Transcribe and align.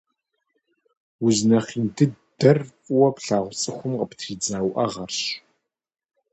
Уз 1.25 1.37
нэхъ 1.49 1.71
ин 1.79 1.87
дыдэр 1.95 2.57
фӀыуэ 2.83 3.09
плъагъу 3.15 3.55
цӀыхум 3.59 3.93
къыптридза 3.99 4.57
уӀэгъэрщ. 4.67 5.19